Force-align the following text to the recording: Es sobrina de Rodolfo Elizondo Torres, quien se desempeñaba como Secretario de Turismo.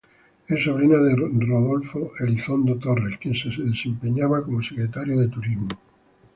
Es 0.47 0.63
sobrina 0.63 0.97
de 0.97 1.15
Rodolfo 1.15 2.13
Elizondo 2.17 2.75
Torres, 2.79 3.19
quien 3.21 3.35
se 3.35 3.49
desempeñaba 3.49 4.43
como 4.43 4.59
Secretario 4.63 5.19
de 5.19 5.27
Turismo. 5.27 5.67